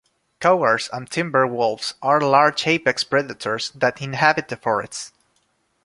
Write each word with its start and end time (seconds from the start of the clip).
Cougars 0.39 0.89
and 0.91 1.07
timber 1.07 1.45
wolves 1.45 1.93
are 2.01 2.19
large 2.19 2.65
apex 2.65 3.03
predators 3.03 3.69
that 3.75 4.01
inhabit 4.01 4.47
the 4.47 4.57
forest. 4.57 5.13